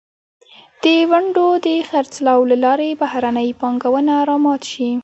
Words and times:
د 0.81 0.83
ونډو 1.11 1.47
د 1.65 1.67
خرڅلاو 1.89 2.41
له 2.51 2.57
لارې 2.63 2.89
بهرنۍ 3.01 3.49
پانګونه 3.59 4.13
را 4.29 4.37
مات 4.43 4.61
شي. 4.71 4.91